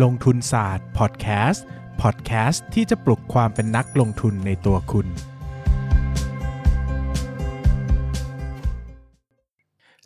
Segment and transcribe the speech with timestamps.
[0.00, 1.64] ลงทุนศาสตร์พอดแคสต์
[2.02, 5.06] พอดแคสต์ที่จะปลุกความเป็นนักลงทุนในตัวคุณ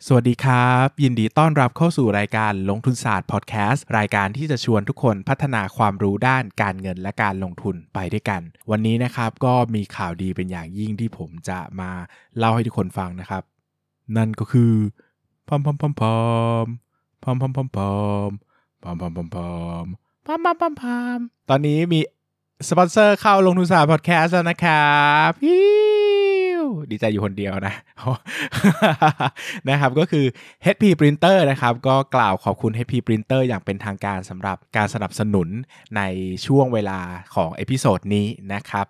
[0.05, 8.41] สวัสดีครับ ยินดีต้อนรับเข้าสู่รายการลงทุนศาสตร์พอดแคสต์รายการที่จะชวนทุกคนพัฒนาความรู้ด้านการเงินและการลงทุนไปด้วยกัน
[8.71, 11.91] วันนี้นะครับก็มีข่าวดีเป็นอย่างยิ่งที่ผมจะมา
[12.37, 13.43] เล่าให้ทุกคนฟังนะครับ
[14.17, 14.73] นั่นก็คือ
[15.47, 16.15] พอมพอมพอมพอ
[16.65, 16.67] ม
[17.23, 17.87] พอมพอมพอมพอ
[18.27, 18.46] มพ
[18.89, 19.47] อมพอมพอมพอ
[19.83, 19.85] ม
[20.25, 21.19] พอมพอมพอมพอม
[21.49, 21.99] ตอนนี้มี
[22.69, 25.31] สปอนเซอร์เข้าลงทุนศาสตร์พอดแคสต์แล้วนะครับ
[26.91, 27.73] ดีใจอยู่คนเดียวนะ
[29.69, 30.25] นะครับก็คือ
[30.75, 35.47] HP Printer นะครับ ก็กล่าวขอบคุณ HP Printer อย่างเป็นทางการสำหรับการสนับสนุน
[35.97, 36.01] ใน
[36.45, 36.99] ช่วงเวลา
[37.35, 38.85] ของ episode นี้นะครับ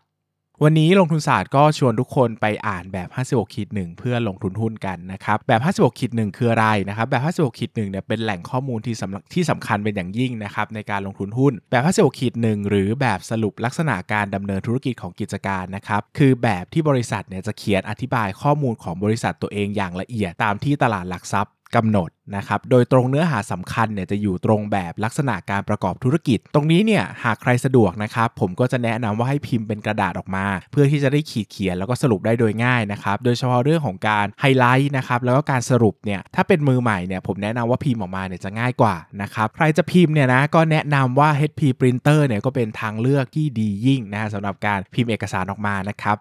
[0.64, 46.18] วันนี้ลงทุนศาสตร์ก็ชวนทุกคนไปอ่านแบบ 56ขีดหนึ่งเพื่อลงทุนหุ้นกันนะครับแบบ 56ขีดหนึ่งคืออะไรนะครับแบบ 56ขีดหนึ่งเนี่ยเป็นแหล่งข้อมูลที่สำที่สำคัญเป็นอย่างยิ่งนะครับในการลงทุนหุ้นแบบ 56ขีดหนึ่งหรือแบบสรุปลักษณะการดำเนินธุรกิจของกิจการนะครับคือแบบที่บริษัทเนี่ยจะเขียนอธิบายข้อมูลของบริษัทตัวเองอย่างละเอียดตามที่ตลาดหลักทรัพย์ กำหนดนะครับ โดยตรงเนื้อหาสำคัญเนี่ยจะอยู่ตรงแบบลักษณะการประกอบธุรกิจ ตรงนี้เนี่ยหากใครสะดวกนะครับผมก็จะแนะนำว่าให้พิมพ์เป็นกระดาษออกมา เพื่อที่จะได้ขีดเขียนแล้วก็สรุปได้โดยง่ายนะครับโดยเฉพาะเรื่องของการไฮไลท์นะครับแล้วก็การสรุปเนี่ยถ้าเป็นมือใหม่เนี่ยผมแนะนำว่าพิมพ์ออกมาเนี่ยจะง่ายกว่านะครับใครจะพิมพ์เนี่ยนะก็แนะนำว่า HP Printer เนี่ยก็เป็นทางเลือกที่ดียิ่งนะฮะสำหรับการพิมพ์เอกสารออกมานะครับ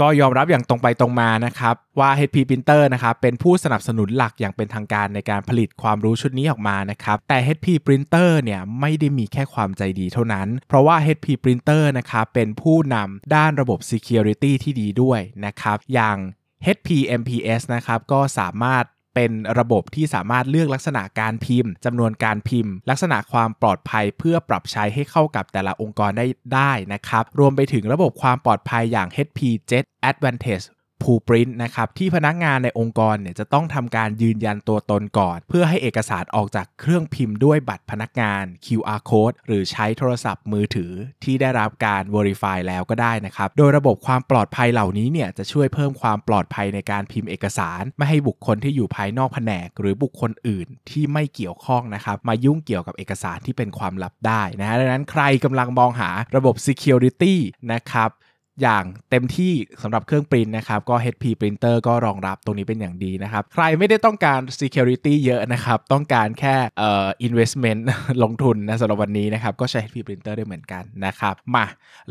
[0.00, 16.16] ก็ยอมรับอย่างตรงไปตรงมานะครับว่า HP Printer นะครับเป็นผู้สนับสนุนหลักอย่างเป็นทางการในการผลิตความรู้ชุดนี้ออกมานะครับแต่ HP Printer เนี่ยไม่ได้มีแค่ความใจดีเท่านั้น เพราะว่า HP Printer นะครับเป็นผู้นำด้านระบบ Security ที่ดีด้วยนะครับอย่าง
[16.66, 16.88] HP
[17.20, 18.84] MPS นะครับก็สามารถ
[19.14, 29.38] เป็นระบบที่สามารถเลือกลักษณะการพิมพ์จำนวนการพิมพ์ ลักษณะความปลอดภัยเพื่อปรับใช้ให้เข้ากับแต่ละองค์กรได้ได้นะครับ รวมไปถึงระบบความปลอดภัยอย่าง HP
[29.70, 30.66] Jet Advantage
[31.04, 40.92] ผูปรินนะครับที่พนักงานในองค์กรเนี่ยจะต้องทำการยืนยันตัวตนก่อน เพื่อให้เอกสารออกจากเครื่องพิมพ์ด้วยบัตรพนักงาน QR code หรือใช้โทรศัพท์มือถือ
[41.24, 57.34] ที่ได้รับการ Verify แล้วก็ได้นะครับ โดยระบบความปลอดภัยเหล่านี้เนี่ยจะช่วยเพิ่มความปลอดภัยในการพิมพ์เอกสาร ไม่ให้บุคคลที่อยู่ภายนอกแผนก หรือบุคคลอื่นที่ไม่เกี่ยวข้องนะครับมายุ่งเกี่ยวกับเอกสารที่เป็นความลับได้นะฮะดังนั้นใครกำลังมองหาระบบ Security
[57.72, 58.10] นะครับ
[58.62, 67.80] อย่างเต็มที่สำหรับเครื่องปรินนะครับ ก็ HP Printer ก็รองรับตรงนี้เป็นอย่างดีนะครับ ใครไม่ได้ต้องการ Security เยอะนะครับ ต้องการแค่เอ่อ investment
[68.22, 71.66] ลงทุนนะสำหรับวันนี้นะครับ ก็ใช้ HP Printer ได้เหมือนกันนะครับ มา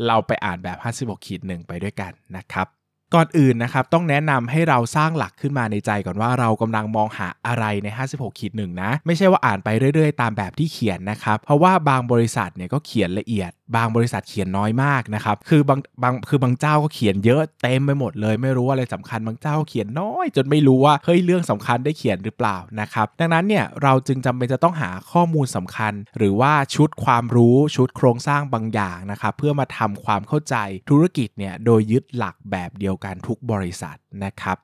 [0.06, 0.78] เราไปอ่านแบบ
[1.18, 2.66] 56ขีดหนึ่งไปด้วยกันนะครับ
[3.14, 30.56] ก่อนอื่นนะครับต้องแนะนำให้เราสร้างหลักขึ้นมาในใจก่อนว่าเรากำลังมองหาอะไรใน 56ขีดหนึ่งนะ ไม่ใช่ว่าอ่านไปเรื่อยๆ ตามแบบที่เขียนนะครับ เพราะว่าบางบริษัทเนี่ยก็เขียนละเอียด บางบริษัทเขียนน้อยมากนะครับคือบางบางคือบางเจ้าก็เขียนเยอะเต็มไปหมดเลย ไม่รู้อะไรสำคัญบางเจ้าเขียนน้อย จนไม่รู้ว่าเฮ้ยเรื่องสำคัญได้เขียนหรือเปล่านะครับดังนั้นเนี่ยเราจึงจำเป็นจะต้องหาข้อมูลสำคัญ หรือว่าชุดความรู้ชุดโครงสร้างบางอย่างนะครับเพื่อมาทำความเข้าใจ
[30.90, 34.58] ธุรกิจเนี่ยโดยยึดหลักแบบเดียวกันทุกบริษัทนะครับ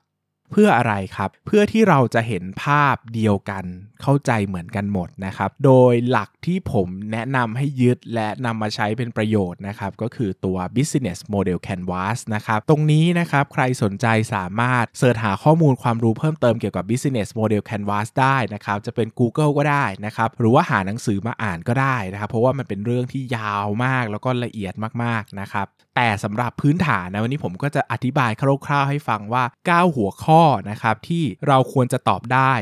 [0.53, 3.65] เพื่ออะไรครับ เพื่อที่เราจะเห็นภาพเดียวกัน
[4.01, 22.29] เข้าใจเหมือนกันหมดนะครับ โดยหลักที่ผมแนะนำให้ยึดและนำมาใช้เป็นประโยชน์นะครับ ก็คือตัว business model canvas นะครับ ตรงนี้นะครับใครสนใจสามารถเสิร์ชหาข้อมูลความรู้เพิ่มเติมเกี่ยวกับ business model canvas ได้นะครับ จะเป็น Google ก็ได้นะครับ หรือว่าหาหนังสือมาอ่านก็ได้นะครับ
[22.29, 24.73] เพราะว่ามันเป็นเรื่องที่ยาวมากแล้วก็ละเอียด
[25.03, 28.31] มากๆนะครับ แต่สำหรับพื้นฐานนะวันนี้ผมก็จะอธิบาย
[28.65, 32.53] คร่าวๆให้ฟังว่า 9 หัวข้อนะครับที่เราควรจะตอบได้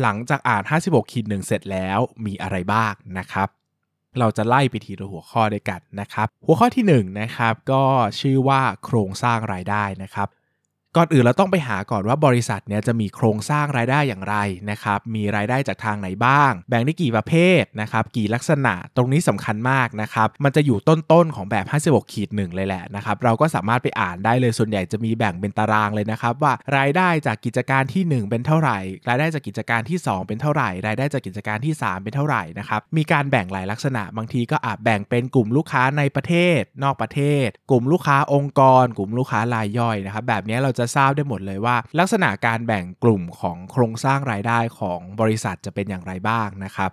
[0.00, 3.48] หลังจากอ่าน 56ขีดหนึ่งเสร็จแล้วมีอะไรบ้างนะครับ
[4.18, 7.84] เราจะไล่ไปทีละหัวข้อด้วยกันนะครับ หัวข้อที่1นนะครับก็
[8.20, 10.28] ชื่อว่าโครงสร้างรายได้นะครับ
[10.96, 14.36] ก่อนอื่นเราต้องไปหาก่อนว่าบริษัทเนี่ยจะมีโครงสร้างรายได้อย่างไร
[14.70, 28.78] นะครับมีรายได้จากทางไหนบ้าง แบ่งได้กี่ประเภทนะครับกี่ลักษณะตรงนี้สำคัญมากนะครับมันจะอยู่ต้นๆของแบบ 56ขีดหนึ่งเลยแหละนะครับเราก็สามารถไปอ่านได้เลยส่วนใหญ่จะมีแบ่งเป็นตารางเลยนะครับว่ารายได้จากกิจการที่ 1 เป็นเท่าไหร่
[29.08, 46.92] รายได้จากกิจการที่ 2 เป็นเท่าไหร่ รายได้จากกิจการที่ 3 เป็นเท่าไหร่นะครับมีการแบ่งหลายลักษณะบางทีก็อาจแบ่งเป็นกลุ่มลูกค้าในประเทศ นอกประเทศ กลุ่มลูกค้าองค์กร กลุ่มลูกค้ารายย่อยนะครับแบบนี้เราจะทราบได้หมดเลยว่า ลักษณะการแบ่งกลุ่มของโครงสร้างรายได้ของบริษัทจะเป็นอย่างไรบ้างนะครับ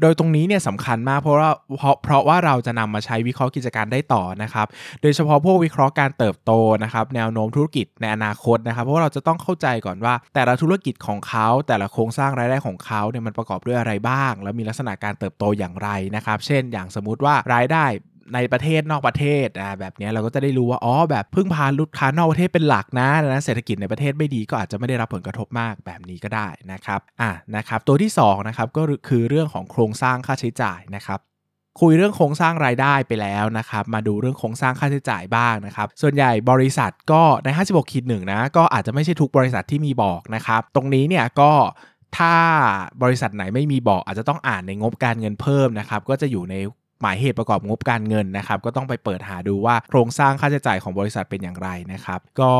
[0.00, 4.66] โดยตรงนี้เนี่ยสำคัญมากเพราะว่าเพราะเพราะว่าเราจะนำมาใช้วิเคราะห์กิจการได้ต่อนะครับ
[5.02, 6.52] โดยเฉพาะพวกวิเคราะห์การเติบโต
[6.84, 17.84] นะครับ แนวโน้มธุรกิจในอนาคตนะครับ เพราะเราจะต้องเข้าใจก่อนว่า แต่ละธุรกิจของเขา แต่ละโครงสร้างรายได้ของเขาเนี่ยมันประกอบด้วยอะไรบ้าง แล้วมีลักษณะการเติบโตอย่างไรนะครับ เช่น อย่างสมมุติว่ารายได้
[18.34, 31.20] ในประเทศนอกประเทศอ่าแบบนี้เราก็จะได้รู้ว่าอ๋อแบบพึ่งพาลูกค้านอกประเทศเป็นหลักนะนะเศรษฐกิจในประเทศไม่ดีก็อาจจะไม่ได้รับผลกระทบมากแบบนี้ก็ได้นะครับอะนะครับ ตัวที่2นะครับก็คือเรื่องของโครงสร้างค่าใช้จ่ายนะครับ
[31.80, 41.52] คุยเรื่องโครงสร้างรายได้ไปแล้วนะครับ มาดูเรื่องโครงสร้างค่าใช้จ่ายบ้างนะครับ ส่วนใหญ่บริษัทก็ใน 56ขีดหนึ่งนะ ก็อาจจะไม่ใช่ทุกบริษัทที่มีบอกนะครับ ตรงนี้เนี่ยก็
[42.18, 42.34] ถ้า
[43.02, 46.54] บริษัทไหนไม่มีบอกอาจจะต้องอ่านในงบการเงินเพิ่มนะครับ ก็จะอยู่ใน
[47.02, 52.52] หมายเหตุประกอบงบการเงินนะครับ ก็ต้องไปเปิดหาดูว่าโครงสร้างค่าใช้จ่ายของบริษัทเป็นอย่างไรนะครับ ก็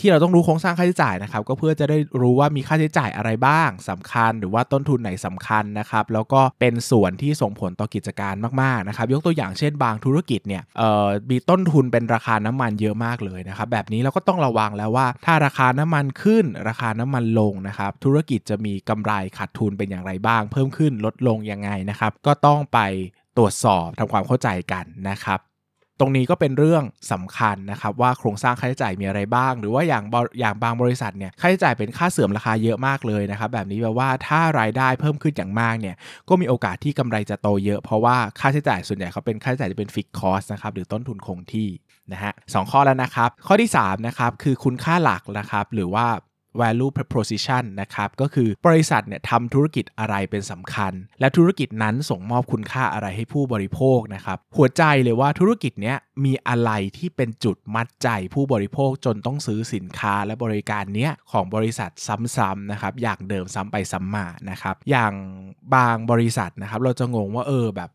[0.00, 22.80] ที่เราต้องรู้โครงสร้างค่าใช้จ่ายนะครับ ก็เพื่อจะได้รู้ว่ามีค่าใช้จ่ายอะไรบ้างสำคัญ หรือว่าต้นทุนไหนสำคัญนะครับ แล้วก็เป็นส่วนที่ส่งผลต่อกิจการมากๆนะครับ ยกตัวอย่างเช่นบางธุรกิจเนี่ยเอ่อมีต้นทุนเป็นราคาน้ำมันเยอะมากเลยนะครับ แบบนี้เราก็ต้องระวังแล้วว่า ถ้าราคาน้ำมันขึ้น ราคาน้ำมันลงนะครับ ธุรกิจจะมีกำไรขาดทุนเป็นอย่างไรบ้าง เพิ่มขึ้นลดลงยังไงนะครับ ก็ต้องไป
[23.36, 25.40] ตรวจสอบทำความเข้าใจกันนะครับ
[26.00, 30.04] ตรงนี้ก็เป็นเรื่องสำคัญนะครับว่าโครงสร้างค่าใช้จ่ายมีอะไรบ้าง หรือว่าอย่าง
[30.40, 35.96] อย่างบางบริษัทเนี่ยค่าใช้จ่ายเป็นค่าเสื่อมราคาเยอะมากเลยนะครับ แบบนี้แปลว่าถ้ารายได้เพิ่มขึ้นอย่างมากเนี่ย
[36.28, 41.68] ก็มีโอกาสที่กำไรจะโตเยอะ เพราะว่าค่าใช้จ่ายส่วนใหญ่เขาเป็นค่าใช้จ่ายที่เป็นฟิกคอสนะครับหรือต้นทุนคงที่
[42.12, 46.06] นะฮะสข้อแล้วนะครับ ข้อที่3นะครับคือคุณค่าหลักนะครับหรือว่า
[46.60, 61.90] value proposition นะครับก็คือบริษัทเนี่ยทำธุรกิจอะไรเป็นสำคัญ และธุรกิจนั้นส่งมอบคุณค่าอะไรให้ผู้บริโภคนะครับหัวใจเลยว่าธุรกิจเนี้ยมีอะไรที่เป็นจุดมัดใจผู้บริโภคจนต้องซื้อสินค้าและบริการเนี้ยของบริษัท
[62.36, 65.12] ซ้ำๆนะครับอย่างเดิมซ้ำไปซ้ำมานะครับอย่าง
[65.74, 67.90] บางบริษัทนะครับเราจะงงว่าเออแบบ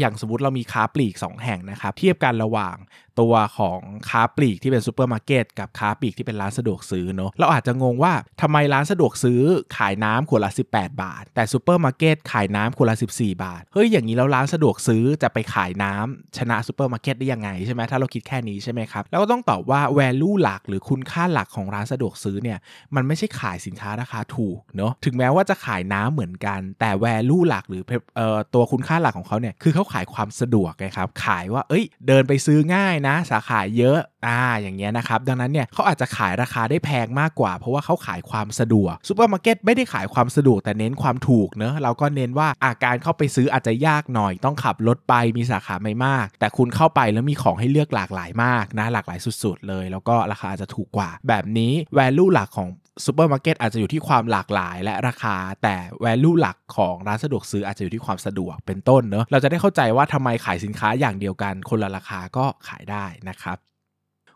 [0.00, 2.76] อย่างสมมติเรามีค้าปลีก 2 แห่งนะครับ เทียบกันระหว่าง
[3.20, 9.40] ตัวของค้าปลีกที่เป็นซูเปอร์มาร์เก็ตกับค้าปลีกที่เป็นร้านสะดวกซื้อเนาะเราอาจจะงงว่าทำไมร้านสะดวกซื้อ
[9.76, 22.58] ขายน้ำขวดละ 18 บาท แต่ซูเปอร์มาร์เก็ตขายน้ำขวดละ 14 บาท เฮ้ยอย่างนี้แล้วร้านสะดวกซื้อจะไปขายน้ำชนะซูเปอร์มาร์เก็ตได้ยังไงใช่ไหมถ้าเราคิดแค่นี้ใช่ไหมครับแล้วก็ต้องตอบว่า value หลักหรือคุณค่าหลักของร้านสะดวกซื้อเนี่ย
[22.94, 27.82] มันไม่ใช่ขายสินค้าราคาถูกเนาะถึงแม้ว่าจะขายน้ำเหมือนกัน แต่ value หลักหรือ
[28.16, 52.68] เอ่อตัวคุณค่าหลักของเขาเนี่ยคือเขาขายความสะดวกไงครับขายว่าเอ้ยเดินไปซื้อง่ายนะสาขาเยอะอะอ่าอย่างเงี้ยนะครับดังนั้นเนี่ยเขาอาจจะขายราคาได้แพงมากกว่า เพราะว่าเขาขายความสะดวกซูเปอร์มาร์เก็ตไม่ได้ขายความสะดวกแต่เน้นความถูกเนอะเราก็เน้นว่าอ่าการเข้าไปซื้ออาจจะยากหน่อย ต้องขับรถไปมีสาขาไม่มาก แต่คุณเข้าไปแล้วมีของให้เลือกหลากหลายมากนะหลากหลายสุด ๆ เลย แล้วก็ราคาอาจจะถูกกว่า แบบนี้ value หลักของ
[53.04, 63.58] ซูเปอร์มาร์เก็ตอาจจะอยู่ที่ความหลากหลายและราคา แต่ value หลักของร้านสะดวกซื้ออาจจะอยู่ที่ความสะดวกเป็นต้นเนอะเราจะได้เข้าใจว่าทำไมขายสินค้าอย่างเดียวกัน คนละราคาก็ขายได้นะครับ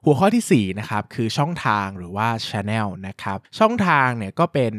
[0.04, 4.74] หัวข้อที่4นะครับคือช่องทางหรือว่า Channel นะครับช่องทางเนี่ยก็เป็น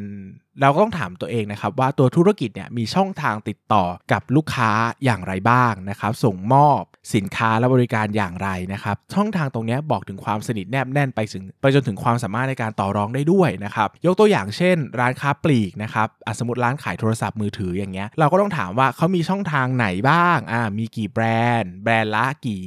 [0.62, 4.71] เราก็ต้องถามตัวเองนะครับว่าตัวธุรกิจเนี่ยมีช่องทางติดต่อกับลูกค้า
[5.03, 6.83] อย่างไรบ้างนะครับส่งมอบ
[7.14, 16.08] สินค้าและบริการอย่างไรนะครับ ช่องทางตรงนี้บอกถึงความสนิทแนบแน่นไปถึงไปจนถึงความสามารถในการต่อรองได้ด้วยนะครับ ยกตัวอย่างเช่น ร้านค้าปลีกนะครับ
[16.40, 21.26] สมมติร้านขายโทรศัพท์มือถืออย่างเงี้ย เราก็ต้องถามว่าเขามีช่องทางไหนบ้าง อ่า มีกี่แบร
[21.60, 22.64] นด์ แบรนด์ละกี่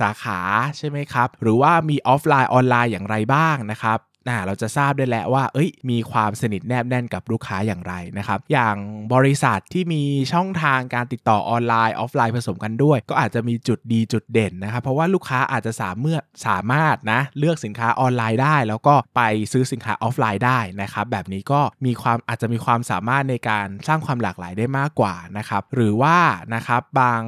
[0.00, 0.40] สาขา
[0.78, 8.76] ใช่ไหมครับ หรือว่ามีออฟไลน์ออนไลน์อย่างไรบ้างนะครับ นะเราจะทราบได้แล้วว่า เอ้ย มีความสนิทแนบแน่นกับลูกค้าอย่างไรนะครับ อย่าง
[9.14, 26.18] บริษัทที่มีช่องทางการติดต่อออนไลน์ออฟไลน์ผสมกันด้วย ก็อาจจะมีจุดดีจุดเด่นนะครับ เพราะว่าลูกค้าอาจจะสามารถสามารถนะเลือกสินค้าออนไลน์ได้ แล้วก็ไปซื้อสินค้าออฟไลน์ได้นะครับ แบบนี้ก็มีความอาจจะมีความสามารถในการสร้างความหลากหลายได้มากกว่านะครับ หรือว่า
[26.54, 27.22] นะครับบาง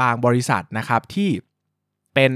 [0.00, 1.30] บางบริษัทนะครับที่
[2.16, 2.32] เป็น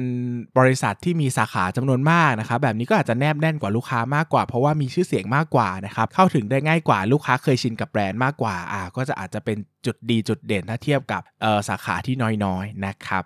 [0.58, 9.56] บริษัทที่มีสาขาจำนวนมากนะครับแบบนี้ก็อาจจะแนบแน่นกว่าลูกค้ามากกว่า เพราะว่ามีชื่อเสียงมากกว่านะครับเข้าถึงได้ง่ายกว่าลูกค้าเคยชินกับแบรนด์มากกว่าอ่าก็จะอาจจะเป็น
[9.86, 11.22] จุดดีจุดเด่นถ้าเทียบกับ
[11.68, 13.22] สาขาที่น้อยๆนะครับ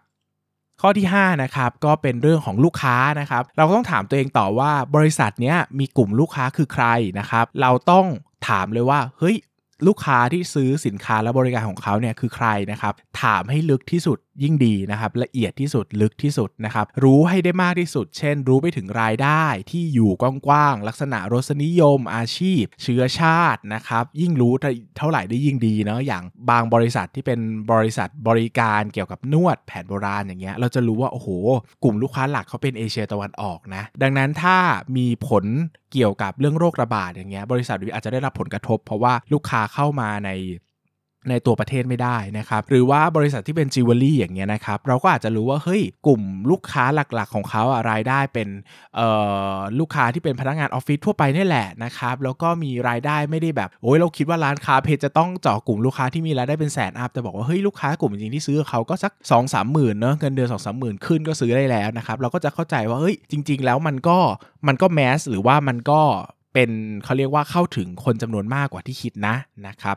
[0.80, 6.86] ข้อที่5นะครับก็เป็นเรื่องของลูกค้านะครับเราก็ต้องถามตัวเองต่อว่าบริษัทนี้มีกลุ่มลูกค้าคือใคร
[7.18, 8.06] นะครับเราต้อง
[8.48, 9.36] ถามเลยว่าเฮ้ย
[9.86, 24.52] ลูกค้าที่ซื้อสินค้าและบริการของเขาเนี่ยคือใครนะครับถามให้ลึกที่สุดยิ่งดีนะครับละเอียดที่สุดลึกที่สุดนะครับรู้ให้ได้มากที่สุด เช่น รู้ไปถึงรายได้ที่อยู่กว้างๆลักษณะรสนิยมอาชีพ เชื้อชาตินะครับยิ่งรู้
[24.98, 27.40] เท่าไหร่ได้ยิ่งดีเนาะอย่างบางบริษัทที่เป็น
[27.72, 31.28] บริษัทบริการเกี่ยวกับนวดแผนโบราณอย่างเงี้ยเราจะรู้ว่าโอ้โห
[31.82, 34.56] กลุ่มลูกค้าหลักเขาเป็นเอเชียตะวันออกนะดังนั้นถ้า
[34.96, 35.44] มีผล
[35.92, 40.30] เกี่ยวกับเรื่องโรคระบาดอย่างเงี้ยบริษัทอาจจะได้รับผลกระทบ เพราะว่าลูกค้าเข้ามาใน
[41.30, 48.48] ในตัวประเทศไม่ได้นะครับ หรือว่าบริษัทที่เป็นจิวเวลรี่อย่างเงี้ยนะครับ เราก็อาจจะรู้ว่าเฮ้ยกลุ่มลูกค้าหลักๆของเขาอะรายได้เป็น
[49.78, 64.18] ลูกค้าที่เป็นพนักงานออฟฟิศทั่วไปนี่แหละนะครับ แล้วก็มีรายได้ไม่ได้แบบโอ้ยเราคิดว่าร้านค้าเพชรจะต้องเจาะกลุ่มลูกค้าที่มีรายได้เป็นแสน up แต่บอกว่าเฮ้ยลูกค้ากลุ่มจริงๆที่ซื้อเขาก็สักสองสามหมื่นเนอะเงินเดือนสองสามหมื่นขึ้นก็ซื้อได้แล้วนะครับ เราก็จะเข้าใจว่าเฮ้ยจริง ๆ แล้วมันก็
[64.66, 66.00] มันก็แมสหรือว่ามันก็
[66.54, 66.70] เป็น
[67.04, 69.34] เขาเรียกว่าเข้าถึงคนจำนวนมากกว่าที่คิดนะ
[69.66, 69.96] นะครับ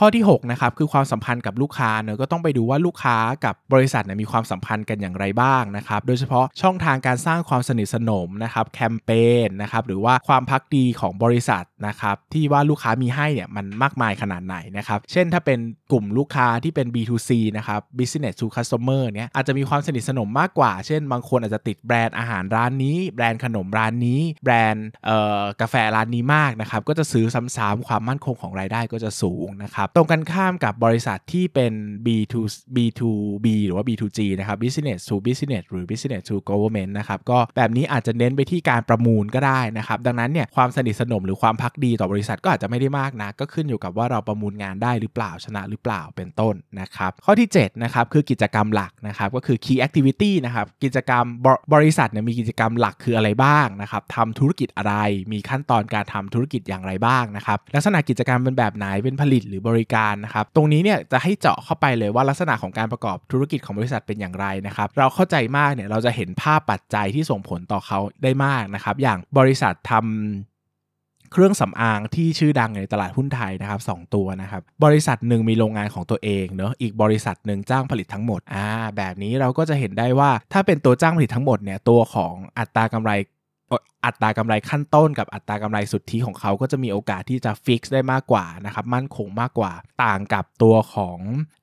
[0.00, 9.10] ข้อที่6นะครับคือความสัมพันธ์กับลูกค้าเนอะก็ต้องไปดูว่าลูกค้ากับบริษัทเนี่ยมีความสัมพันธ์กันอย่างไรบ้างนะครับโดยเฉพาะช่องทางการสร้างความสนิทสนมนะครับแคมเป
[9.46, 15.58] ญนะครับหรือว่าความพักดีของบริษัทนะครับที่ว่าลูกค้ามีให้เนี่ยมันมากมายขนาดไหนนะครับเช่นถ้าเป็น
[15.92, 24.86] กลุ่มลูกค้าที่เป็น B2C นะครับ business to customer เนี่ยอาจจะมีความสนิทสนมมากกว่า เช่น บางคนอาจจะติดแบรนด์อาหารร้านนี้ แบรนด์ขนมร้านนี้ แบรนด์
[25.60, 27.24] กาแฟร้านนี้มากนะครับก็จะซื้อ
[27.56, 31.72] ซ้ำๆความมั่นคงของรายได้ก็จะสูงนะครับตรงกันข้ามกับบริษัทที่เป็น
[32.06, 32.34] B2
[32.76, 51.24] B2B หรือว่า B2G นะครับ business to business หรือ business to government นะครับก็แบบนี้อาจจะเน้นไปที่การประมูลก็ได้นะครับดังนั้นเนี่ยความสนิทสนมหรือความพักดีต่อบริษัทก็อาจจะไม่ได้มากนะก็ขึ้นอยู่กับว่าเราประมูลงานได้หรือเปล่าชนะหรือเปล่าเป็นต้นนะครับข้อที่7นะครับคือกิจกรรมหลักนะครับก็คือ key activity นะครับกิจกรรม
[51.74, 54.94] บริษัทเนี่ยมีกิจกรรมหลักคืออะไรบ้างนะครับทำธุรกิจอะไร
[55.32, 70.04] มีขั้นตอนการทำธุรกิจอย่างไรบ้างนะครับลักษณะกิจกรรมเป็นแบบไหนเป็นผลิตหรือบริการนะครับตรงนี้เนี่ยจะให้เจาะเข้าไปเลยว่าลักษณะของการประกอบธุรกิจของบริษัทเป็นอย่างไรนะครับเราเข้าใจมากเนี่ยเราจะเห็นภาพปัจจัยที่ส่งผลต่อเขาได้มากนะครับอย่างบริษัททำ
[71.32, 78.66] เครื่องสำอางที่ชื่อดังในตลาดหุ้นไทยนะครับสตัวนะครับ บริษัทหนึ่งมีโรงงานของตัวเองเนาะอีกบริษัทหนึ่งจ้างผลิตทั้งหมดอ่า
[78.96, 83.10] แบบนี้เราก็จะเห็นได้ว่าถ้าเป็นตัวจ้างผลิตทั้งหมดเนี่ยตัวของอัตรากำไร
[84.06, 89.72] อัตรากำไรขั้นต้นกับอัตรากำไรสุทธิของเขาก็จะมีโอกาสที่จะฟิกซ์ได้มากกว่านะครับมั่นคงมากกว่า
[90.04, 91.18] ต่างกับตัวของ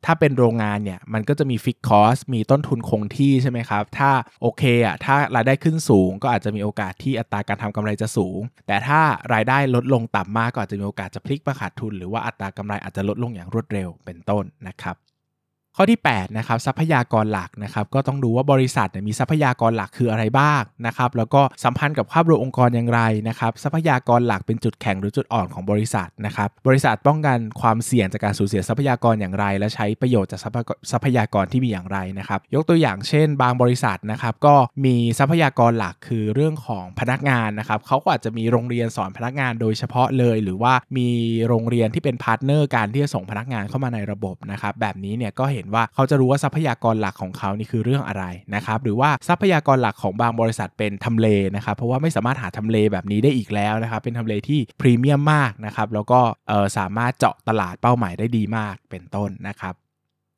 [0.05, 9.01] ถ้าเป็นโรงงานเนี่ยมันก็จะมีฟิกคอสมีต้นทุนคงที่ใช่ไหมครับถ้าโอเคอะถ้ารายได้ขึ้นสูง ก็อาจจะมีโอกาสที่อัตราการทำกำไรจะสูง แต่ถ้า
[9.33, 14.97] รายได้ลดลงต่ำมากก็อาจจะมีโอกาสจะพลิกมาขาดทุน หรือว่าอัตรากำไรอาจจะลดลงอย่างรวดเร็วเป็นต้นนะครับ
[15.77, 30.39] ข้อที่8นะครับทรัพยากรหลักนะครับก็ต้องดูว่าบริษัทมีทรัพยากรหลักคืออะไรบ้างนะครับแล้วก็สัมพันธ์กับภาพรวมองค์กรอย่างไรนะครับทรัพยากรหลักเป็นจุดแข็งหรือจุดอ่อนของบริษัทนะครับบริษัทป้องกันความเสี่ยงจากการสูญเสียทรัพยากรอย่างไร และใช้ประโยชน์จาก
[30.91, 41.09] ทรัพยากรที่มีอย่างไรนะครับยกตัวอย่างเช่น บางบริษัทนะครับก็มีทรัพยากรหลักคือเรื่องของพนักงานนะครับเขาก็อาจจะมีโรงเรียนสอนพนักงานโดยเฉพาะเลย หรือว่ามี
[41.47, 56.19] โรงเรียนที่เป็น partner การที่จะส่งพนักงานเข้ามาในระบบนะครับแบบนี้เนี่ยก็เห็นว่าเขาจะรู้ว่าทรัพยากรหลักของเขานี่คือเรื่องอะไรนะครับหรือว่าทรัพยากรหลักของบางบริษัทเป็นทำเลนะครับเพราะว่าไม่สามารถหาทำเลแบบนี้ได้อีกแล้วนะครับเป็นทำเลที่พรีเมียมมากนะครับแล้วก็
[56.77, 59.73] สามารถเจาะตลาดเป้าหมายได้ดีมากเป็นต้นนะครับ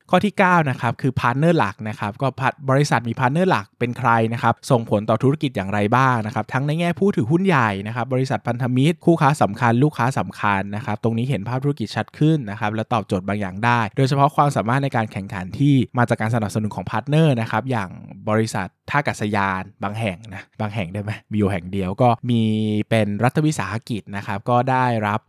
[0.09, 2.27] ข้อที่9นะครับคือ partner หลักนะครับก็
[2.69, 17.89] บริษัทมี partner หลักเป็นใครนะครับส่งผลต่อธุรกิจอย่างไรบ้างนะครับทั้งในแง่ผู้ถือหุ้นใหญ่นะครับบริษัทพันธมิตร คู่ค้าสำคัญ ลูกค้าสำคัญนะครับตรงนี้เห็นภาพธุรกิจชัดขึ้นนะครับและตอบโจทย์บางอย่างได้ โดยเฉพาะความสามารถในการแข่งขันที่มาจากการสนับสนุนของ partner นะครับอย่าง
[18.29, 22.41] บริษัทท่าอากาศยานบางแห่งนะบางแห่งได้ไหมมีอยู่แห่งเดียวก็มี
[22.89, 25.19] เป็นรัฐวิสาหกิจนะครับ ก็ได้รับ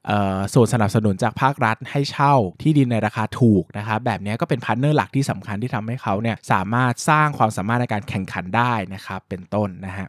[0.54, 10.08] ส่วนสนับสนุนจากภาครัฐให้เช่าที่ดินในราคาถูกนะครับแบบนี้ก็เป็น partner หลักที่สำคัญที่ทำให้เขาเนี่ยสามารถสร้างความสามารถในการแข่งขันได้นะครับเป็นต้นนะฮะ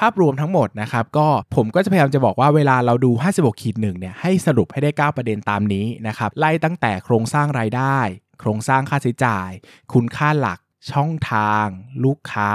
[0.00, 7.98] ภาพรวมทั้งหมดนะครับก็ผมก็จะพยายามจะบอกว่าเวลาเราดู 56ขีดหนึ่งเนี่ยให้สรุปให้ได้ 9 ประเด็นตามนี้นะครับไล่ตั้งแต่โครงสร้างรายได้
[8.40, 9.50] โครงสร้างค่าใช้จ่าย
[9.92, 10.58] คุณค่าหลัก
[10.90, 11.66] ช่องทาง
[12.04, 12.50] ลูกค้า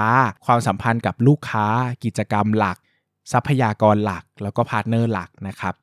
[0.46, 1.66] ความสัมพันธ์กับลูกค้า
[2.04, 2.78] กิจกรรมหลัก
[3.32, 5.74] ทรัพยากรหลัก แล้วก็ partner หลักนะครับ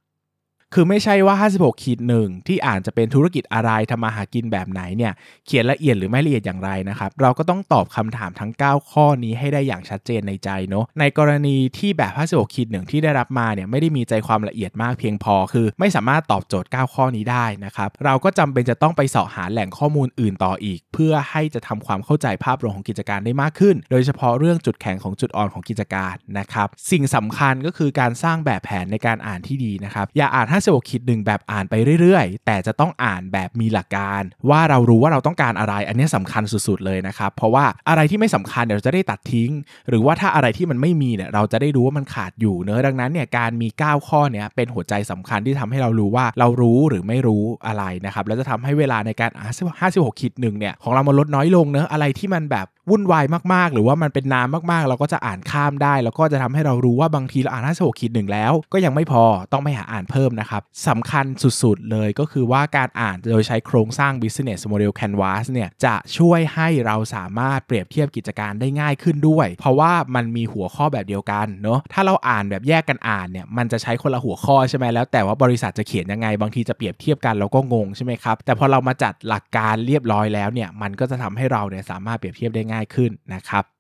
[0.74, 5.14] คือไม่ใช่ว่า 56ขีดหนึ่งที่อ่านจะเป็นธุรกิจอะไรทำมาหากินแบบไหนเนี่ย
[5.46, 39.52] เขียนละเอียดหรือไม่ละเอียดอย่างไรนะครับ เราก็ต้องตอบคำถามทั้ง 9 ข้อนี้ให้ได้อย่างชัดเจนในใจเนาะในกรณีที่แบบ 56ขีดหนึ่งที่ได้รับมาเนี่ยไม่ได้มีใจความละเอียดมากเพียงพอ คือไม่สามารถตอบโจทย์ 9 ข้อนี้ได้นะครับเราก็จำเป็นจะต้องไปเสาะหาแหล่งข้อมูลอื่นต่ออีก เพื่อให้จะทำความเข้าใจภาพรวมของกิจการได้มากขึ้น โดยเฉพาะเรื่องจุดแข็งของจุดอ่อนของกิจการนะครับสิ่งสำคัญก็คือการสร้างแบบแผนในการอ่านที่ดีนะครับอย่าอ่าน56ขีดหนึ่งแบบอ่านไปเรื่อยๆ แต่จะต้องอ่านแบบมีหลักการ ว่าเรารู้ว่าเราต้องการอะไร อันนี้สำคัญสุดๆเลยนะครับ เพราะว่าอะไรที่ไม่สำคัญเดี๋ยวจะได้ตัดทิ้ง
[39.90, 61.26] หรือว่าถ้าอะไรที่มันไม่มีเนี่ยเราจะได้รู้ว่ามันขาดอยู่เนอะดังนั้นเนี่ยการมี 9 ข้อเนี้ยเป็นหัวใจสำคัญที่ทำให้เรารู้ว่าเรารู้หรือไม่รู้อะไรนะครับแล้วจะทำให้เวลาในการอ่าน56ขีดหนึ่งเนี่ยของเรามันลดน้อยลงเนอะอะไรที่มันแบบวุ่นวายมากๆ หรือว่ามันเป็นน้ำมากๆ เราก็จะอ่านข้ามได้ แล้วก็จะทำให้เรารู้ว่าบางทีเราอ่าน56ขีดหนึ่งแล้ว ก็ยังไม่พอต้องไปหาอ่านเพิ่มนะนะครับสำคัญ
[61.64, 83.75] สุดๆเลยก็คือว่าการอ่านโดยใช้โครงสร้าง business model canvas เนี่ยจะช่วยให้เราสามารถเปรียบเทียบกิจการได้ง่ายขึ้นด้วย เพราะว่ามันมีหัวข้อแบบเดียวกันเนาะถ้าเราอ่านแบบแยกกันอ่านเนี่ยมันจะใช้คนละหัวข้อใช่ไหมแล้วแต่ว่าบริษัทจะเขียนยังไง บางทีจะเปรียบเทียบกันเราก็งงใช่ไหมครับแต่พอเรามาจัดหลักการเรียบร้อยแล้วเนี่ยมันก็จะทำให้เราเนี่ยสามารถเปรียบเทียบได้ง่ายขึ้นนะครับ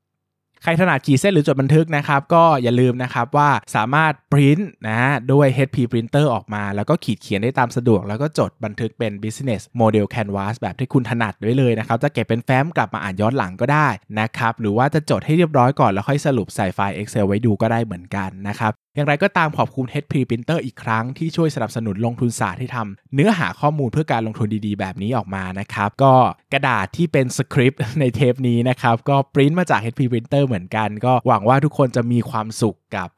[0.65, 5.00] ใครถนัดขีดเส้นหรือจดบันทึกนะครับ ก็อย่าลืมนะครับว่าสามารถปริ้นนะ
[5.31, 13.88] ด้วย HP Printer ออกมา แล้วก็ขีดเขียนได้ตามสะดวก แล้วก็จดบันทึกเป็น Business Model Canvas แบบที่คุณถนัดไว้เลยนะครับ จะเก็บเป็นแฟ้มกลับมาอ่านย้อนหลังก็ได้
[14.19, 26.13] นะครับ หรือว่าจะจดให้เรียบร้อยก่อนแล้วค่อยสรุปใส่ไฟล์ Excel ไว้ดูก็ได้เหมือนกันนะครับ อย่างไรก็ตามขอบคุณ HP Printer อีกครั้งที่ช่วยสนับสนุนลงทุนศาสตร์ที่ทำเนื้อหาข้อมูลเพื่อการลงทุนดีๆ แบบนี้ออกมานะครับ ก็
[26.53, 33.09] กระดาษที่เป็นสคริปต์ในเทปนี้นะครับ ก็ปริ้นมาจาก HP Printer เหมือนกัน ก็หวังว่าทุกคนจะมีความสุขกับ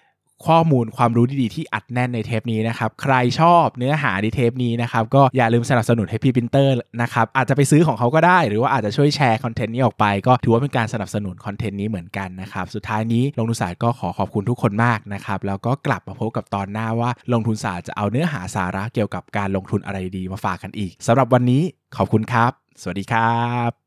[0.47, 15.39] ข้อมูลความรู้ดีๆ ที่อัดแน่นในเทปนี้นะครับ ใครชอบเนื้อหาในเทปนี้นะครับ ก็อย่าลืมสนับสนุน HP Printer นะครับ อาจจะไปซื้อของเขาก็ได้ หรือว่าอาจจะช่วยแชร์ content นี้ออกไป ก็ถือว่าเป็นการสนับสนุน content นี้เหมือนกันนะครับ สุดท้ายนี้ลงทุนศาสตร์ก็ขอขอบคุณทุกคนมากนะครับ
[15.47, 21.63] แล้วก็กลับมาพบกับตอนหน้าว่าลงทุนศาสตร์จะเอาเนื้อหาสาระเกี่ยวกับการลงทุนอะไรดีมาฝากกันอีกสำหรับวันนี้
[21.97, 22.51] ขอบคุณครับ
[22.81, 23.86] สวัสดีครับ